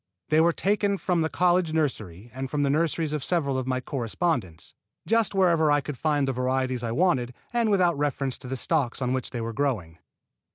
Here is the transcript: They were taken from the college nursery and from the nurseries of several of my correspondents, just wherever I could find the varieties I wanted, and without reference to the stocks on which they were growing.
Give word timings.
They 0.29 0.41
were 0.41 0.51
taken 0.51 0.97
from 0.97 1.21
the 1.21 1.29
college 1.29 1.73
nursery 1.73 2.31
and 2.33 2.49
from 2.49 2.63
the 2.63 2.71
nurseries 2.71 3.13
of 3.13 3.23
several 3.23 3.55
of 3.59 3.67
my 3.67 3.79
correspondents, 3.79 4.73
just 5.05 5.35
wherever 5.35 5.71
I 5.71 5.79
could 5.79 5.95
find 5.95 6.27
the 6.27 6.31
varieties 6.33 6.81
I 6.83 6.91
wanted, 6.91 7.35
and 7.53 7.69
without 7.69 7.95
reference 7.99 8.39
to 8.39 8.47
the 8.47 8.57
stocks 8.57 8.99
on 8.99 9.13
which 9.13 9.29
they 9.29 9.41
were 9.41 9.53
growing. 9.53 9.99